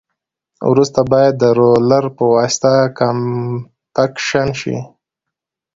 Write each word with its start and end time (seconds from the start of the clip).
وروسته 0.71 0.99
باید 1.11 1.33
د 1.37 1.43
رولر 1.59 2.05
په 2.17 2.23
واسطه 2.35 2.73
کمپکشن 2.99 4.49
شي 4.59 4.77